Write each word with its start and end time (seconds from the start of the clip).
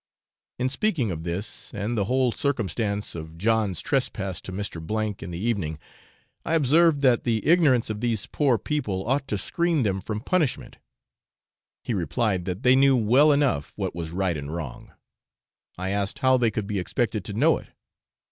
In 0.57 0.69
speaking 0.69 1.11
of 1.11 1.21
this 1.21 1.71
and 1.75 1.95
the 1.95 2.05
whole 2.05 2.31
circumstance 2.31 3.13
of 3.13 3.37
John's 3.37 3.81
trespass 3.81 4.41
to 4.41 4.51
Mr. 4.51 5.21
in 5.21 5.29
the 5.29 5.37
evening, 5.37 5.77
I 6.43 6.55
observed 6.55 7.01
that 7.01 7.23
the 7.23 7.45
ignorance 7.45 7.91
of 7.91 8.01
these 8.01 8.25
poor 8.25 8.57
people 8.57 9.05
ought 9.07 9.27
to 9.27 9.37
screen 9.37 9.83
them 9.83 10.01
from 10.01 10.19
punishment. 10.19 10.77
He 11.83 11.93
replied, 11.93 12.45
that 12.45 12.63
they 12.63 12.75
knew 12.75 12.95
well 12.97 13.31
enough 13.31 13.73
what 13.77 13.93
was 13.93 14.09
right 14.09 14.37
and 14.37 14.51
wrong. 14.51 14.91
I 15.77 15.91
asked 15.91 16.17
how 16.17 16.35
they 16.35 16.49
could 16.49 16.65
be 16.65 16.79
expected 16.79 17.23
to 17.25 17.33
know 17.33 17.59
it? 17.59 17.67